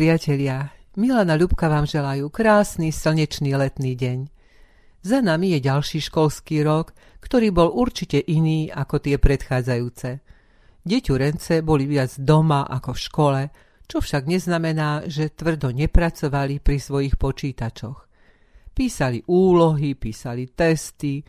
[0.00, 4.32] priatelia, Milana Ľubka vám želajú krásny slnečný letný deň.
[5.04, 10.24] Za nami je ďalší školský rok, ktorý bol určite iný ako tie predchádzajúce.
[10.88, 13.40] Deťurence boli viac doma ako v škole,
[13.84, 18.08] čo však neznamená, že tvrdo nepracovali pri svojich počítačoch.
[18.72, 21.20] Písali úlohy, písali testy,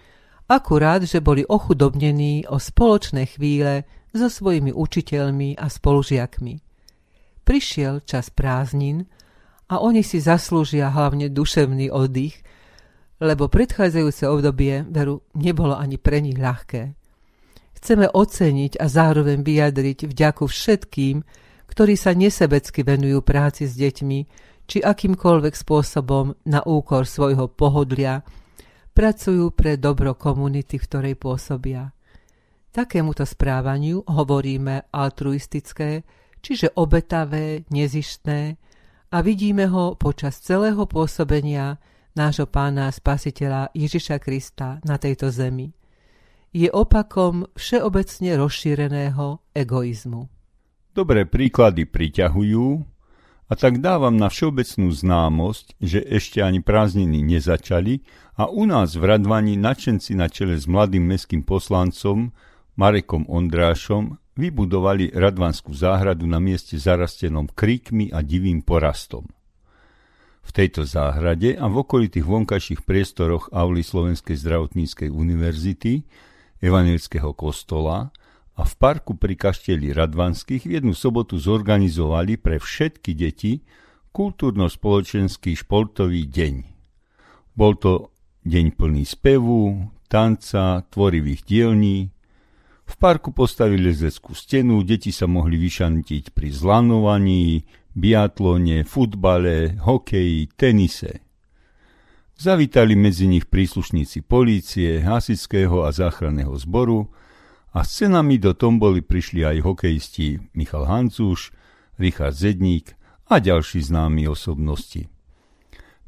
[0.47, 3.83] akurát, že boli ochudobnení o spoločné chvíle
[4.15, 6.70] so svojimi učiteľmi a spolužiakmi.
[7.41, 9.09] Prišiel čas prázdnin
[9.71, 12.43] a oni si zaslúžia hlavne duševný oddych,
[13.21, 16.97] lebo predchádzajúce obdobie veru nebolo ani pre nich ľahké.
[17.81, 21.25] Chceme oceniť a zároveň vyjadriť vďaku všetkým,
[21.69, 24.19] ktorí sa nesebecky venujú práci s deťmi,
[24.69, 28.21] či akýmkoľvek spôsobom na úkor svojho pohodlia,
[28.91, 31.89] pracujú pre dobro komunity, v ktorej pôsobia.
[32.71, 36.07] Takémuto správaniu hovoríme altruistické,
[36.41, 38.57] čiže obetavé, nezištné
[39.11, 41.77] a vidíme ho počas celého pôsobenia
[42.17, 45.71] nášho pána spasiteľa Ježiša Krista na tejto zemi.
[46.51, 50.27] Je opakom všeobecne rozšíreného egoizmu.
[50.91, 52.67] Dobré príklady priťahujú
[53.47, 58.03] a tak dávam na všeobecnú známosť, že ešte ani prázdniny nezačali
[58.35, 62.35] a u nás v Radvani načenci na čele s mladým mestským poslancom
[62.75, 69.27] Marekom Ondrášom vybudovali Radvanskú záhradu na mieste zarastenom kríkmi a divým porastom.
[70.41, 76.01] V tejto záhrade a v okolitých vonkajších priestoroch Auly Slovenskej zdravotníckej univerzity,
[76.61, 78.13] Evangelického kostola
[78.53, 83.65] a v parku pri kašteli Radvanských v jednu sobotu zorganizovali pre všetky deti
[84.13, 86.53] kultúrno-spoločenský športový deň.
[87.57, 88.13] Bol to
[88.45, 92.13] deň plný spevu, tanca, tvorivých dielní,
[92.91, 97.63] v parku postavili lezeckú stenu, deti sa mohli vyšantiť pri zlanovaní,
[97.95, 101.23] biatlone, futbale, hokeji, tenise.
[102.35, 107.07] Zavítali medzi nich príslušníci polície, hasického a záchranného zboru
[107.71, 111.55] a scenami do tomboli prišli aj hokejisti Michal Hancúš,
[112.01, 112.97] Richard Zedník
[113.29, 115.07] a ďalší známi osobnosti.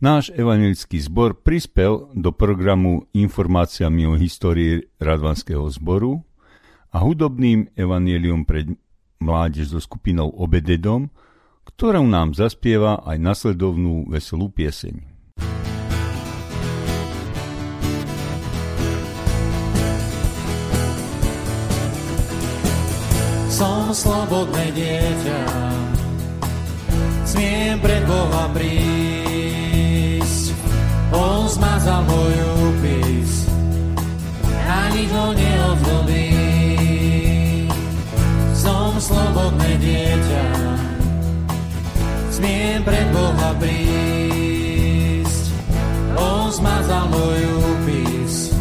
[0.03, 6.27] Náš evangelický zbor prispel do programu informáciami o histórii Radvanského zboru
[6.93, 8.69] a hudobným evanielium pre
[9.17, 11.09] mládež so skupinou Obededom,
[11.65, 15.09] ktorou nám zaspieva aj nasledovnú veselú pieseň.
[23.49, 25.41] Som slobodné dieťa,
[27.25, 30.45] smiem pred Boha prísť.
[31.13, 32.33] On zmazal môj
[32.69, 33.45] úpis
[34.65, 36.42] a nikto neodvodí
[39.03, 40.45] slobodné dieťa,
[42.31, 45.45] smiem pred Boha prísť.
[46.15, 48.55] On zmazal môj úpis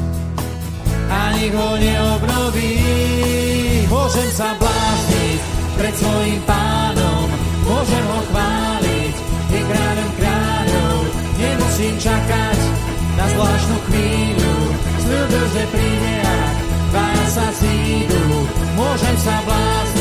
[1.07, 2.75] a nik ho neobnoví.
[3.87, 5.41] Môžem sa blázniť
[5.79, 7.31] pred svojim pánom,
[7.63, 9.15] môžem ho chváliť,
[9.47, 10.99] je kráľom kráľov,
[11.39, 12.59] nemusím čakať
[13.15, 14.55] na zvláštnu chvíľu,
[15.07, 16.39] sľubil, že príde a
[16.91, 18.25] dvaja sa zídu,
[18.75, 19.92] môžem sa blázniť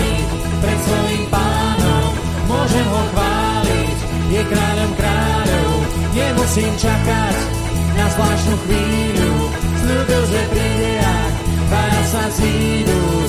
[2.72, 3.98] môžem ho chváliť,
[4.32, 5.72] je kráľom kráľov,
[6.16, 7.36] nemusím čakať
[8.00, 9.32] na zvláštnu chvíľu,
[9.76, 10.92] slúbil, že príde
[11.68, 13.21] dvaja sa zídu,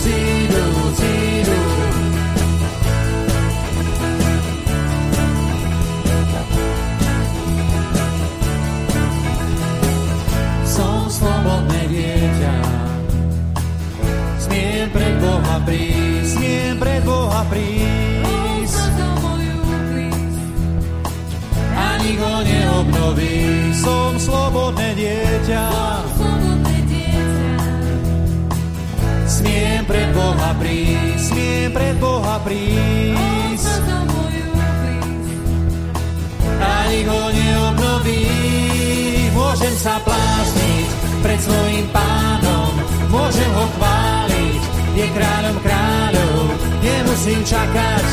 [47.52, 48.06] čakať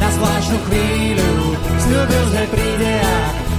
[0.00, 1.32] na zvláštnu chvíľu.
[1.78, 3.18] Sľubil, že príde a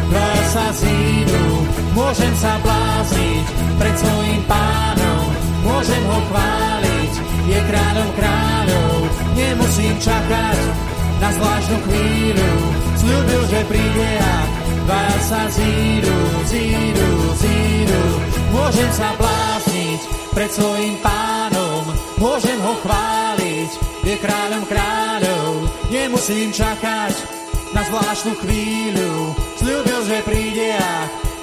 [0.10, 1.46] dvaja sa zídu.
[1.94, 3.46] Môžem sa blázniť
[3.78, 5.26] pred svojim pánom,
[5.66, 7.14] môžem ho chváliť,
[7.50, 8.96] je kráľom kráľov.
[9.38, 10.60] Nemusím čakať
[11.20, 12.54] na zvláštnu chvíľu.
[13.00, 14.36] Sľubil, že príde a
[14.86, 16.18] dvaja sa zídu,
[16.50, 18.04] zídu, zídu.
[18.50, 20.02] Môžem sa blázniť
[20.34, 21.84] pred svojim pánom,
[22.18, 23.39] môžem ho chváliť,
[24.06, 27.14] je kráľom kráľov, nemusím čakať
[27.74, 29.36] na zvláštnu chvíľu.
[29.60, 30.94] Sľúbil, že príde a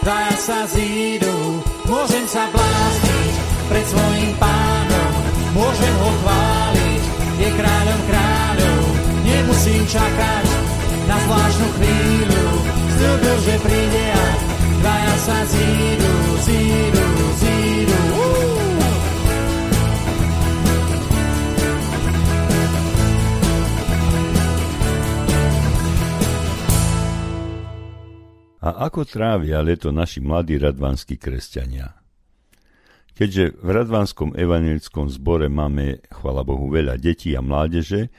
[0.02, 1.62] daja sa zídu.
[1.86, 3.34] Môžem sa blázniť
[3.70, 5.12] pred svojim pánom,
[5.54, 7.02] môžem ho chváliť,
[7.36, 8.82] je kráľom kráľov.
[9.26, 10.46] Nemusím čakať
[11.06, 12.46] na zvláštnu chvíľu.
[12.96, 14.26] Sľúbil, že príde a
[14.82, 16.14] daja sa zídu,
[16.46, 17.06] zídu,
[17.38, 18.15] zídu.
[28.66, 31.94] A ako trávia leto naši mladí radvanskí kresťania?
[33.14, 38.10] Keďže v radvanskom evanelickom zbore máme, chvala Bohu, veľa detí a mládeže,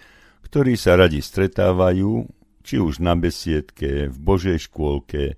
[0.48, 2.32] ktorí sa radi stretávajú,
[2.64, 5.36] či už na besiedke, v Božej škôlke,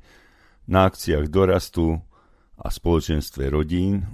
[0.69, 1.97] na akciách dorastu
[2.61, 4.05] a spoločenstve rodín,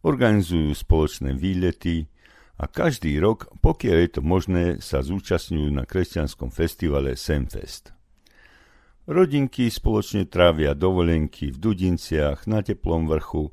[0.00, 2.08] organizujú spoločné výlety
[2.56, 8.01] a každý rok, pokiaľ je to možné, sa zúčastňujú na kresťanskom festivale Semfest.
[9.02, 13.50] Rodinky spoločne trávia dovolenky v Dudinciach, na teplom vrchu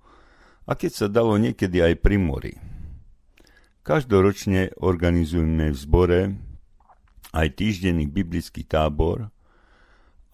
[0.69, 2.53] a keď sa dalo niekedy aj pri mori.
[3.81, 6.21] Každoročne organizujeme v zbore
[7.33, 9.33] aj týždenný biblický tábor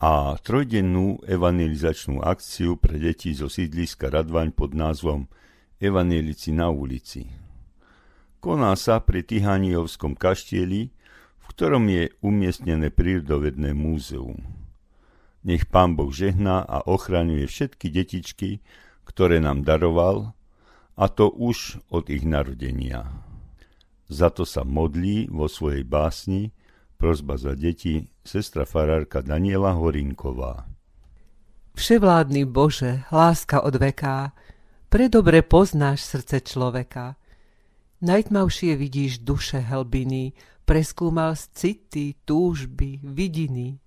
[0.04, 5.32] a trojdennú evangelizačnú akciu pre deti zo sídliska Radvaň pod názvom
[5.80, 7.32] Evangelici na ulici.
[8.44, 10.92] Koná sa pri Tihaniovskom kaštieli,
[11.40, 14.65] v ktorom je umiestnené prírodovedné múzeum.
[15.46, 18.66] Nech Pán Boh žehná a ochraňuje všetky detičky,
[19.06, 20.34] ktoré nám daroval,
[20.98, 23.06] a to už od ich narodenia.
[24.10, 26.50] Za to sa modlí vo svojej básni
[26.98, 30.66] Prozba za deti sestra farárka Daniela Horinková.
[31.76, 34.32] Vševládny Bože, láska od veká,
[34.88, 37.20] predobre poznáš srdce človeka.
[38.02, 40.34] Najtmavšie vidíš duše helbiny,
[40.64, 43.85] preskúmal city, túžby, vidiny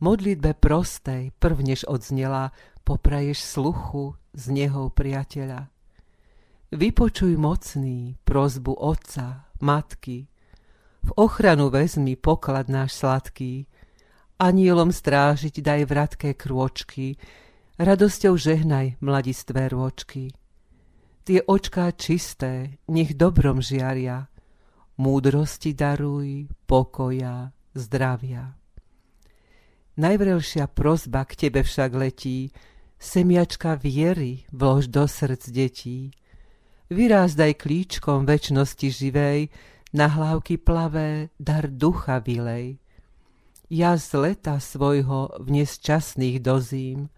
[0.00, 2.50] modlitbe prostej, prvnež odznela,
[2.84, 5.68] popraješ sluchu z neho priateľa.
[6.70, 10.30] Vypočuj mocný prozbu otca, matky,
[11.00, 13.64] v ochranu vezmi poklad náš sladký,
[14.36, 17.16] anielom strážiť daj vratké krôčky,
[17.80, 20.32] radosťou žehnaj mladistvé rôčky.
[21.24, 24.28] Tie očká čisté, nech dobrom žiaria,
[25.00, 28.59] múdrosti daruj, pokoja, zdravia.
[30.00, 32.48] Najvrelšia prozba k tebe však letí,
[32.96, 36.16] semiačka viery vlož do srdc detí.
[36.88, 39.52] Vyrázdaj klíčkom väčnosti živej,
[39.92, 42.80] na hlávky plavé dar ducha vilej.
[43.68, 47.12] Ja z leta svojho v nesčasných dozím,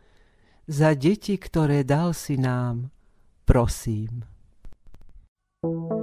[0.67, 2.91] za deti, ktoré dal si nám,
[3.47, 4.27] prosím.
[5.63, 6.02] thank you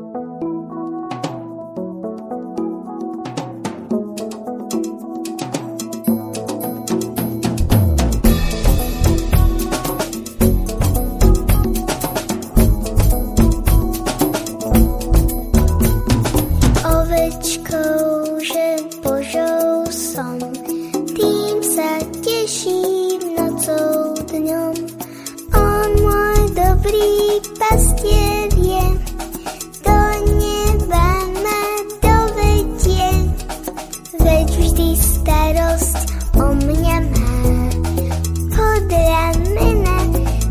[34.79, 37.19] plesám nocou dňom.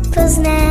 [0.09, 0.68] Ovečko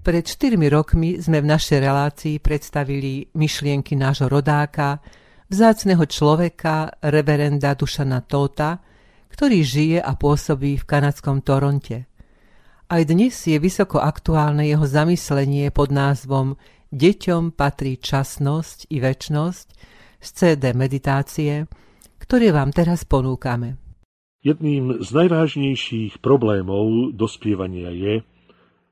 [0.00, 5.04] Pred 4 rokmi sme v našej relácii predstavili myšlienky nášho rodáka,
[5.52, 8.80] vzácneho človeka, reverenda Dušana Tóta,
[9.28, 12.08] ktorý žije a pôsobí v kanadskom Toronte.
[12.88, 16.56] Aj dnes je vysoko aktuálne jeho zamyslenie pod názvom
[16.96, 19.68] Deťom patrí časnosť i väčnosť
[20.16, 21.68] z CD meditácie,
[22.24, 23.76] ktoré vám teraz ponúkame.
[24.40, 28.24] Jedným z najvážnejších problémov dospievania je,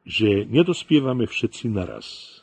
[0.09, 2.41] že nedospievame všetci naraz.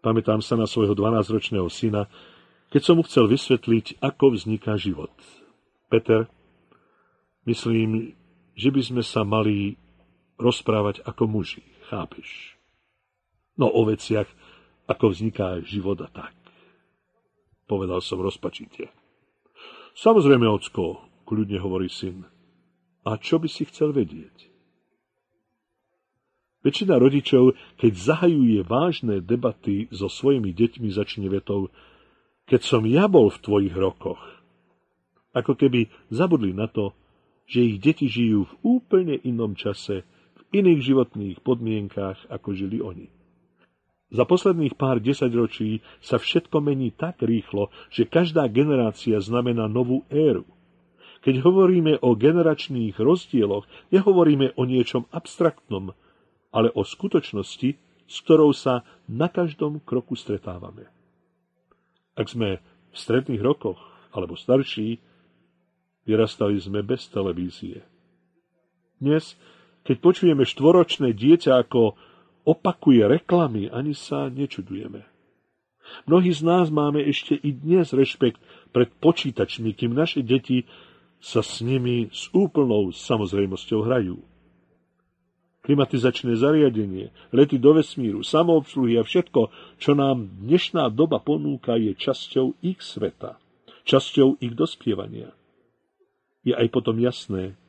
[0.00, 2.08] Pamätám sa na svojho 12-ročného syna,
[2.72, 5.12] keď som mu chcel vysvetliť, ako vzniká život.
[5.92, 6.24] Peter,
[7.44, 8.16] myslím,
[8.56, 9.76] že by sme sa mali
[10.40, 11.60] rozprávať ako muži,
[11.92, 12.56] chápeš?
[13.60, 14.26] No o veciach,
[14.88, 16.32] ako vzniká život a tak.
[17.68, 18.88] Povedal som rozpačite.
[19.92, 22.24] Samozrejme, ocko, kľudne hovorí syn.
[23.04, 24.50] A čo by si chcel vedieť?
[26.60, 31.72] Väčšina rodičov, keď zahajuje vážne debaty so svojimi deťmi, začne vetou
[32.44, 34.20] Keď som ja bol v tvojich rokoch.
[35.32, 36.92] Ako keby zabudli na to,
[37.48, 40.04] že ich deti žijú v úplne inom čase,
[40.36, 43.08] v iných životných podmienkách, ako žili oni.
[44.10, 50.42] Za posledných pár desaťročí sa všetko mení tak rýchlo, že každá generácia znamená novú éru.
[51.22, 55.94] Keď hovoríme o generačných rozdieloch, nehovoríme o niečom abstraktnom,
[56.50, 57.70] ale o skutočnosti,
[58.10, 60.90] s ktorou sa na každom kroku stretávame.
[62.18, 62.58] Ak sme
[62.90, 63.78] v stredných rokoch
[64.10, 64.98] alebo starší,
[66.02, 67.86] vyrastali sme bez televízie.
[68.98, 69.38] Dnes,
[69.86, 71.94] keď počujeme štvoročné dieťa, ako
[72.42, 75.06] opakuje reklamy, ani sa nečudujeme.
[76.06, 78.42] Mnohí z nás máme ešte i dnes rešpekt
[78.74, 80.66] pred počítačmi, kým naše deti
[81.22, 84.29] sa s nimi s úplnou samozrejmosťou hrajú
[85.60, 92.60] klimatizačné zariadenie, lety do vesmíru, samoobsluhy a všetko, čo nám dnešná doba ponúka, je časťou
[92.64, 93.36] ich sveta,
[93.84, 95.32] časťou ich dospievania.
[96.40, 97.60] Je aj potom jasné,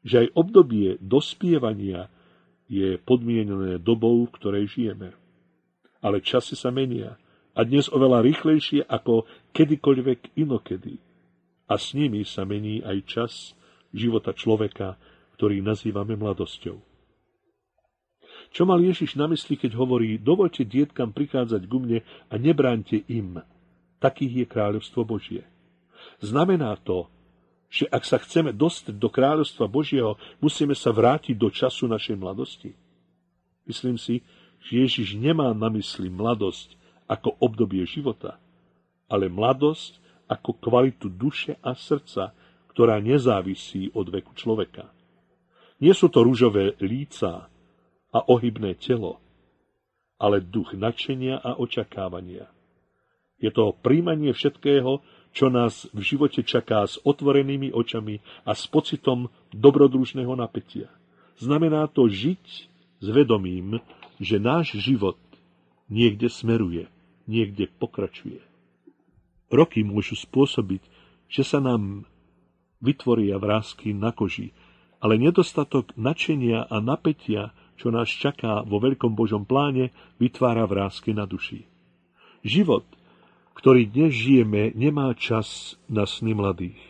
[0.00, 2.08] že aj obdobie dospievania
[2.72, 5.12] je podmienené dobou, v ktorej žijeme.
[6.00, 7.20] Ale časy sa menia
[7.52, 10.96] a dnes oveľa rýchlejšie ako kedykoľvek inokedy.
[11.68, 13.32] A s nimi sa mení aj čas
[13.92, 14.96] života človeka,
[15.36, 16.89] ktorý nazývame mladosťou.
[18.50, 23.38] Čo mal Ježiš na mysli, keď hovorí, dovolte dietkam prichádzať ku mne a nebránte im.
[24.02, 25.46] Takých je kráľovstvo Božie.
[26.18, 27.06] Znamená to,
[27.70, 32.74] že ak sa chceme dostať do kráľovstva Božieho, musíme sa vrátiť do času našej mladosti.
[33.70, 34.26] Myslím si,
[34.66, 36.74] že Ježiš nemá na mysli mladosť
[37.06, 38.42] ako obdobie života,
[39.06, 42.34] ale mladosť ako kvalitu duše a srdca,
[42.74, 44.90] ktorá nezávisí od veku človeka.
[45.78, 47.46] Nie sú to rúžové líca,
[48.10, 49.22] a ohybné telo,
[50.18, 52.50] ale duch nadšenia a očakávania.
[53.40, 55.00] Je to príjmanie všetkého,
[55.30, 60.90] čo nás v živote čaká s otvorenými očami a s pocitom dobrodružného napätia.
[61.40, 62.44] Znamená to žiť
[63.00, 63.80] s vedomím,
[64.20, 65.16] že náš život
[65.88, 66.90] niekde smeruje,
[67.24, 68.44] niekde pokračuje.
[69.48, 70.82] Roky môžu spôsobiť,
[71.30, 72.04] že sa nám
[72.84, 74.52] vytvoria vrázky na koži,
[75.00, 79.88] ale nedostatok nadšenia a napätia čo nás čaká vo veľkom Božom pláne,
[80.20, 81.64] vytvára vrázky na duši.
[82.44, 82.84] Život,
[83.56, 86.80] ktorý dnes žijeme, nemá čas na sny mladých.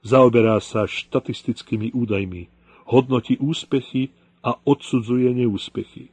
[0.00, 2.48] Zaoberá sa štatistickými údajmi,
[2.88, 4.08] hodnotí úspechy
[4.40, 6.08] a odsudzuje neúspechy.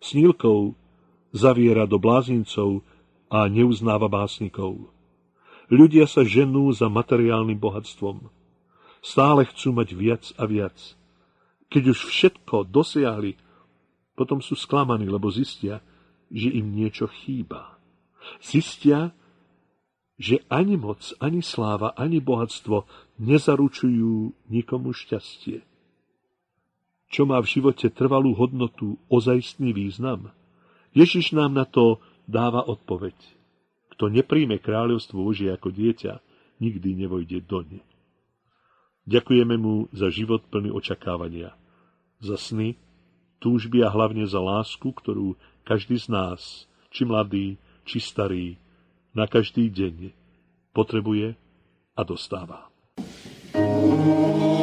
[0.00, 0.72] Snílkou
[1.36, 2.80] zaviera do blázincov
[3.28, 4.88] a neuznáva básnikov.
[5.68, 8.32] Ľudia sa ženú za materiálnym bohatstvom.
[9.04, 10.76] Stále chcú mať viac a viac–
[11.74, 13.34] keď už všetko dosiahli,
[14.14, 15.82] potom sú sklamaní, lebo zistia,
[16.30, 17.74] že im niečo chýba.
[18.38, 19.10] Zistia,
[20.14, 22.86] že ani moc, ani sláva, ani bohatstvo
[23.18, 25.66] nezaručujú nikomu šťastie.
[27.10, 30.30] Čo má v živote trvalú hodnotu, ozajstný význam?
[30.94, 31.98] Ježiš nám na to
[32.30, 33.18] dáva odpoveď.
[33.98, 36.22] Kto nepríjme kráľovstvo Božie ako dieťa,
[36.62, 37.82] nikdy nevojde do ne.
[39.10, 41.50] Ďakujeme mu za život plný očakávania
[42.24, 42.80] za sny,
[43.44, 45.36] túžby a hlavne za lásku, ktorú
[45.68, 48.56] každý z nás, či mladý, či starý,
[49.12, 50.16] na každý deň
[50.72, 51.36] potrebuje
[51.94, 52.72] a dostáva.
[53.54, 54.53] thank you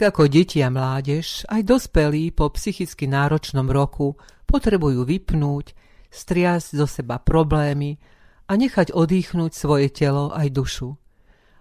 [0.00, 4.16] Tak ako deti a mládež, aj dospelí po psychicky náročnom roku
[4.48, 5.76] potrebujú vypnúť,
[6.08, 8.00] striasť zo seba problémy
[8.48, 10.96] a nechať odýchnuť svoje telo aj dušu.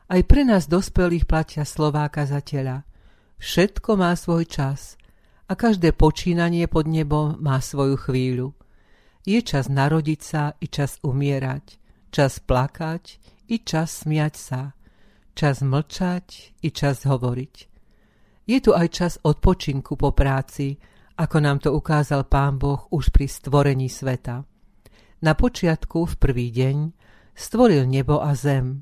[0.07, 2.87] Aj pre nás dospelých platia slová kazateľa.
[3.43, 4.95] Všetko má svoj čas
[5.51, 8.55] a každé počínanie pod nebom má svoju chvíľu.
[9.27, 11.75] Je čas narodiť sa i čas umierať,
[12.07, 13.19] čas plakať
[13.51, 14.71] i čas smiať sa,
[15.35, 17.68] čas mlčať i čas hovoriť.
[18.49, 20.73] Je tu aj čas odpočinku po práci,
[21.21, 24.41] ako nám to ukázal Pán Boh už pri stvorení sveta.
[25.21, 26.89] Na počiatku, v prvý deň,
[27.37, 28.81] stvoril nebo a zem.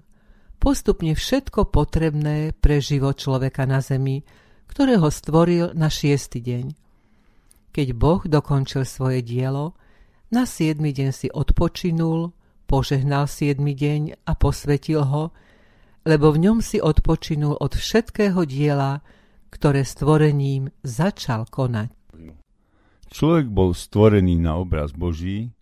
[0.56, 4.24] Postupne všetko potrebné pre život človeka na zemi,
[4.72, 6.66] ktorého stvoril na šiestý deň.
[7.76, 9.76] Keď Boh dokončil svoje dielo,
[10.32, 12.32] na siedmy deň si odpočinul,
[12.72, 15.36] požehnal siedmy deň a posvetil ho,
[16.08, 19.04] lebo v ňom si odpočinul od všetkého diela,
[19.50, 21.94] ktoré stvorením začal konať.
[23.08, 25.56] Človek bol stvorený na obraz Boží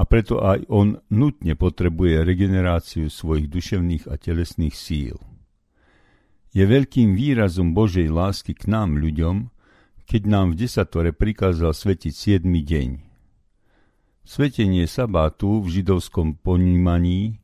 [0.00, 5.20] a preto aj on nutne potrebuje regeneráciu svojich duševných a telesných síl.
[6.50, 9.52] Je veľkým výrazom Božej lásky k nám ľuďom,
[10.08, 12.88] keď nám v desatore prikázal svetiť siedmy deň.
[14.26, 17.38] Svetenie sabátu v židovskom ponímaní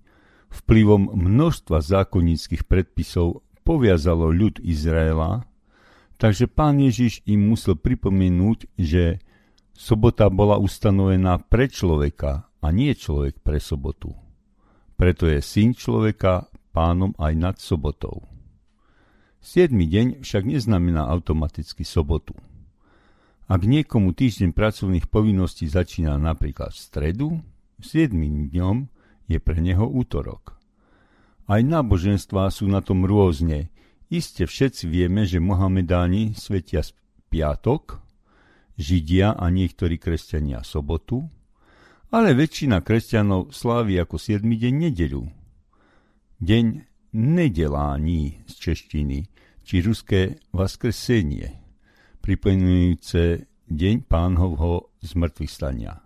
[0.51, 5.47] vplyvom množstva zákonníckých predpisov poviazalo ľud Izraela
[6.17, 9.21] Takže pán Ježiš im musel pripomenúť, že
[9.77, 14.17] sobota bola ustanovená pre človeka a nie človek pre sobotu.
[14.97, 18.25] Preto je syn človeka pánom aj nad sobotou.
[19.45, 22.33] Siedmy deň však neznamená automaticky sobotu.
[23.47, 27.29] Ak niekomu týždeň pracovných povinností začína napríklad v stredu,
[27.79, 28.91] siedmým dňom
[29.31, 30.59] je pre neho útorok.
[31.47, 33.71] Aj náboženstvá sú na tom rôzne,
[34.07, 36.87] Iste všetci vieme, že Mohamedáni svetia
[37.27, 37.99] piatok,
[38.79, 41.27] Židia a niektorí kresťania sobotu,
[42.15, 44.47] ale väčšina kresťanov slávi ako 7.
[44.47, 45.27] deň nedeľu.
[46.39, 46.67] Deň
[47.19, 49.19] nedelání z češtiny,
[49.67, 51.59] či ruské vaskresenie,
[52.23, 55.99] pripomenujúce deň pánhovho zmrtvých stania.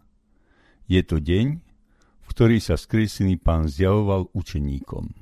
[0.89, 1.47] Je to deň,
[2.25, 5.20] v ktorý sa skresený pán zjavoval učeníkom.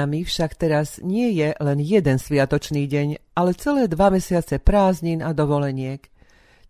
[0.00, 5.36] Nami však teraz nie je len jeden sviatočný deň, ale celé dva mesiace prázdnin a
[5.36, 6.00] dovoleniek.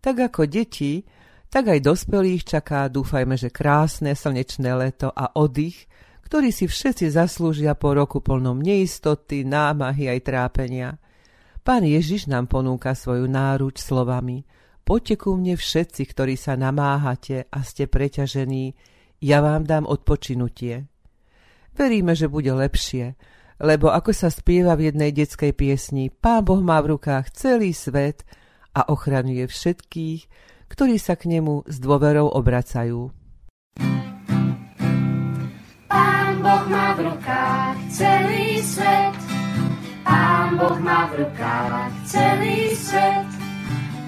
[0.02, 1.06] Tak ako deti,
[1.46, 5.86] tak aj dospelých čaká, dúfajme, že krásne slnečné leto a oddych,
[6.26, 10.98] ktorý si všetci zaslúžia po roku plnom neistoty, námahy aj trápenia.
[11.62, 14.42] Pán Ježiš nám ponúka svoju náruč slovami
[14.90, 18.74] Poďte ku mne všetci, ktorí sa namáhate a ste preťažení,
[19.22, 20.90] ja vám dám odpočinutie.
[21.74, 23.14] Veríme, že bude lepšie,
[23.60, 28.24] lebo ako sa spieva v jednej detskej piesni, Pán Boh má v rukách celý svet
[28.72, 30.20] a ochraňuje všetkých,
[30.70, 33.12] ktorí sa k nemu s dôverou obracajú.
[35.90, 39.18] Pán Boh má v rukách celý svet,
[40.06, 43.28] Pán Boh má v rukách celý svet,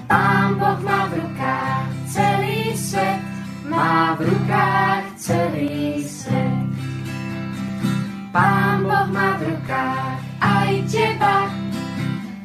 [0.09, 3.21] Pán Boh má v rukách celý svet,
[3.69, 6.62] má v rukách celý svet.
[8.33, 11.53] Pán Boh má v rukách aj teba.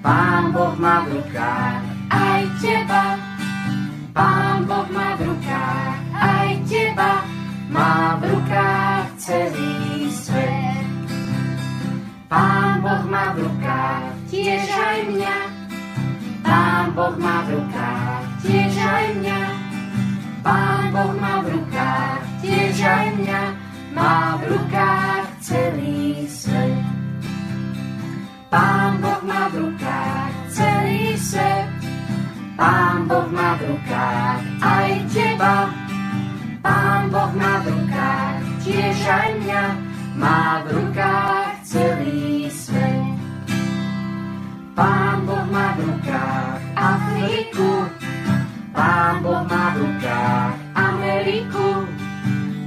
[0.04, 1.80] Pán Boh má v rukách
[2.12, 3.16] aj teba.
[4.12, 7.24] Pán Boh má v rukách aj teba.
[7.72, 10.84] Má v rukách celý svet.
[12.28, 15.36] Pán Boh má v rukách tiež aj mňa.
[16.44, 19.40] Pán Boh má v rukách tiež aj mňa.
[20.44, 23.42] Pán Boh má v rukách tiež aj mňa.
[23.96, 24.57] Má v rukách
[40.18, 43.14] Má v rukách celý svet.
[44.74, 47.86] Pán Boh má v rukách Afriku.
[48.74, 51.86] Pán Boh má v rukách Ameriku.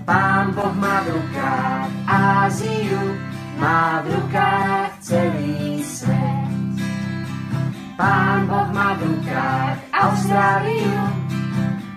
[0.07, 3.15] Pán Boh má v rukách Áziu,
[3.55, 6.51] má v rukách celý svet.
[7.95, 10.99] Pán Boh má v rukách Austráliu,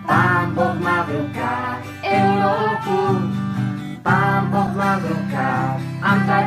[0.05, 2.99] Pán Boh má v rukách Európu,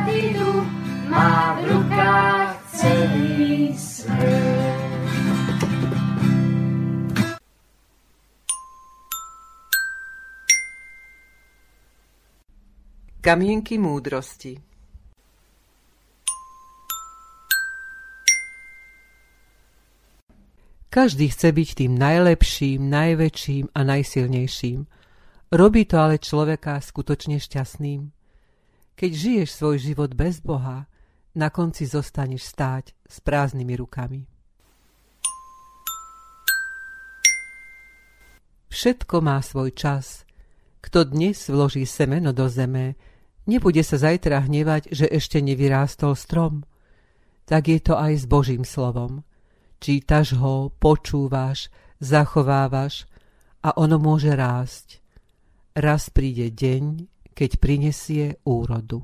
[0.08, 0.64] Antarktidu,
[1.10, 4.80] má v rukách celý svet.
[13.20, 14.56] Kamienky múdrosti
[20.88, 24.88] Každý chce byť tým najlepším, najväčším a najsilnejším.
[25.52, 28.17] Robí to ale človeka skutočne šťastným.
[28.98, 30.90] Keď žiješ svoj život bez Boha,
[31.38, 34.26] na konci zostaneš stáť s prázdnymi rukami.
[38.74, 40.26] Všetko má svoj čas.
[40.82, 42.98] Kto dnes vloží semeno do zeme,
[43.48, 46.68] Nebude sa zajtra hnevať, že ešte nevyrástol strom.
[47.48, 49.24] Tak je to aj s Božím slovom.
[49.80, 53.08] Čítaš ho, počúvaš, zachovávaš
[53.64, 55.00] a ono môže rásť.
[55.72, 58.98] Raz príde deň, keď prinesie úrodu.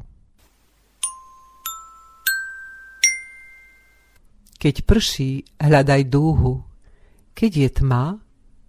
[4.58, 6.66] Keď prší, hľadaj dúhu.
[7.30, 8.18] Keď je tma,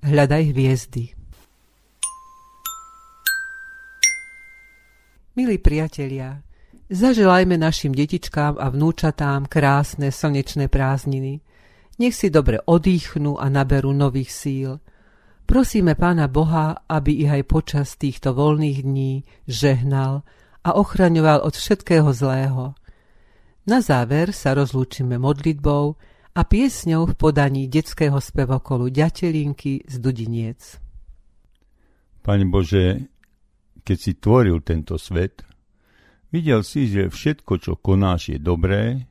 [0.05, 1.17] hľadaj hviezdy.
[5.33, 6.45] Milí priatelia,
[6.93, 11.41] zaželajme našim detičkám a vnúčatám krásne slnečné prázdniny.
[11.97, 14.77] Nech si dobre odýchnú a naberú nových síl.
[15.45, 20.25] Prosíme Pána Boha, aby ich aj počas týchto voľných dní žehnal
[20.65, 22.73] a ochraňoval od všetkého zlého.
[23.69, 26.01] Na záver sa rozlúčime modlitbou
[26.33, 30.81] a piesňou v podaní detského spevokolu Ďatelinky z Dudiniec.
[32.25, 33.05] Pane Bože,
[33.85, 35.45] keď si tvoril tento svet,
[36.33, 39.05] videl si, že všetko, čo konáš, je dobré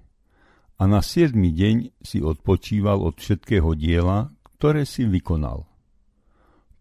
[0.79, 5.74] a na siedmy deň si odpočíval od všetkého diela, ktoré si vykonal.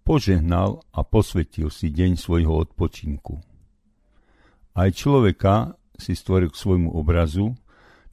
[0.03, 3.39] Požehnal a posvetil si deň svojho odpočinku.
[4.75, 7.55] Aj človeka si stvoril k svojmu obrazu,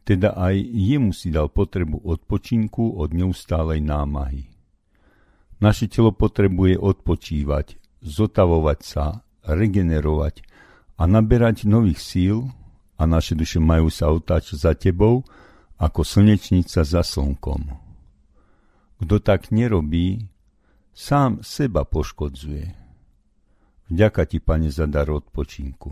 [0.07, 4.47] teda aj jemu si dal potrebu odpočinku od neustálej námahy.
[5.61, 10.47] Naše telo potrebuje odpočívať, zotavovať sa, regenerovať
[10.97, 12.49] a naberať nových síl
[12.97, 15.27] a naše duše majú sa otáčať za tebou
[15.81, 17.73] ako slnečnica za slnkom.
[19.01, 20.29] Kto tak nerobí,
[20.95, 22.67] sám seba poškodzuje.
[23.91, 25.91] Vďaka ti, pane, za dar odpočinku.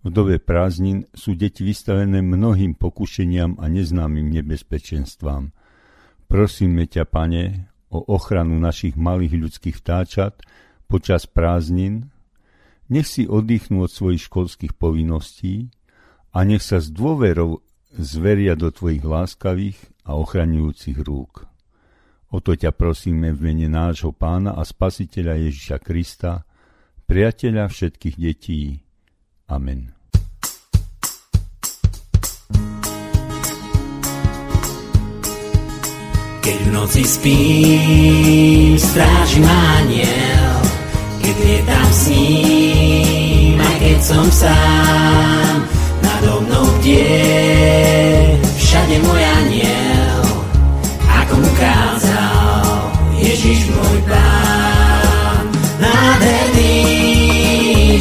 [0.00, 5.52] V dobe prázdnin sú deti vystavené mnohým pokušeniam a neznámym nebezpečenstvám.
[6.28, 10.40] Prosíme ťa, pane, o ochranu našich malých ľudských vtáčat
[10.88, 12.08] počas prázdnin
[12.90, 15.70] nech si oddychnú od svojich školských povinností
[16.34, 17.62] a nech sa s dôverou
[17.94, 21.49] zveria do tvojich láskavých a ochraňujúcich rúk.
[22.30, 26.46] O to ťa prosíme v mene nášho pána a spasiteľa Ježiša Krista,
[27.10, 28.86] priateľa všetkých detí.
[29.50, 29.90] Amen.
[36.40, 40.54] Keď v noci spím, stráži ma aniel,
[41.18, 45.54] keď lietam s ním, aj keď som sám,
[45.98, 47.10] nado mnou kde,
[48.54, 50.22] všade môj aniel,
[51.10, 51.50] ako mu
[53.40, 55.48] Ježiš môj pán.
[55.80, 56.76] Nádherný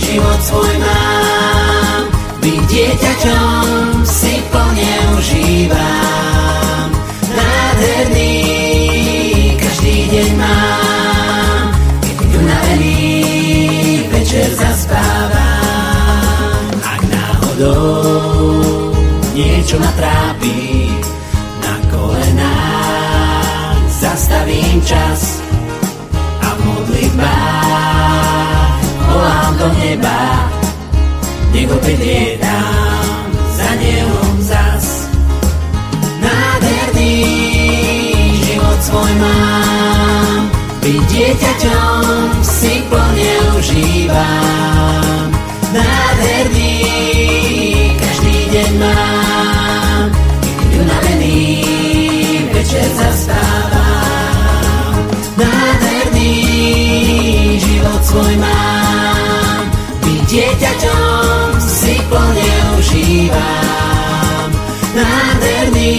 [0.04, 2.12] život svoj mám,
[2.44, 6.92] byť dieťaťom si plne užívam.
[7.32, 8.36] Nádherný
[9.64, 11.72] každý deň mám,
[12.04, 13.00] keď unavený
[14.12, 16.68] večer zaspávam.
[16.84, 18.60] Ak náhodou
[19.32, 19.92] niečo ma
[24.86, 25.42] čas
[26.44, 30.22] a v modlitbách volám do neba,
[31.52, 34.86] nech opäť lietam za neom zas.
[36.20, 37.16] Nádherný
[38.46, 40.52] život svoj mám,
[40.84, 42.04] byť dieťaťom
[42.44, 44.89] si plne užívam.
[63.40, 64.52] Užívam.
[64.96, 65.96] Nádherný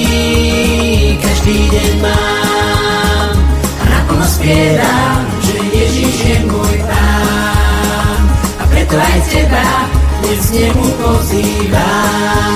[1.23, 3.35] každý deň mám
[3.81, 8.21] a naplno spievam, že Ježiš je môj pán.
[8.61, 9.67] A preto aj teba
[10.21, 12.51] dnes nemu pozývam.